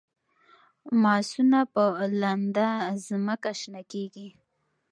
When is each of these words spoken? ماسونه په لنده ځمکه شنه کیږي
ماسونه 1.01 1.59
په 1.73 1.83
لنده 2.21 2.69
ځمکه 3.07 3.51
شنه 3.59 3.81
کیږي 3.91 4.29